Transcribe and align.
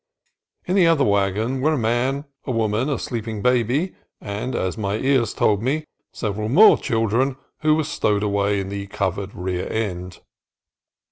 In 0.65 0.73
the 0.75 0.87
other 0.87 1.03
wagon 1.05 1.61
were 1.61 1.73
a 1.73 1.77
man, 1.77 2.25
a 2.45 2.51
woman, 2.51 2.89
a 2.89 2.97
sleeping 2.97 3.43
baby, 3.43 3.93
and, 4.19 4.55
as 4.55 4.75
my 4.75 4.95
ears 4.95 5.31
told 5.31 5.61
me, 5.61 5.85
several 6.11 6.49
more 6.49 6.79
children 6.79 7.35
who 7.59 7.75
were 7.75 7.83
stowed 7.83 8.23
away 8.23 8.59
in 8.59 8.69
the 8.69 8.87
covered 8.87 9.35
rear 9.35 9.71
end. 9.71 10.19